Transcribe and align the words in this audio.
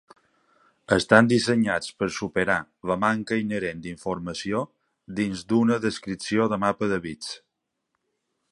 Estan 0.95 1.27
dissenyats 1.33 1.91
per 1.99 2.07
superar 2.15 2.55
la 2.91 2.97
manca 3.03 3.37
inherent 3.41 3.83
d'informació 3.83 4.63
dins 5.21 5.47
d'una 5.53 5.81
descripció 5.87 6.49
de 6.55 6.61
mapa 6.65 6.91
de 6.95 6.99
bits. 7.05 7.33